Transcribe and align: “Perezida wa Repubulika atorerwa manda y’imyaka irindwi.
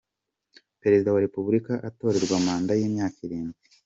“Perezida 0.81 1.13
wa 1.13 1.23
Repubulika 1.25 1.73
atorerwa 1.89 2.37
manda 2.45 2.71
y’imyaka 2.79 3.19
irindwi. 3.27 3.59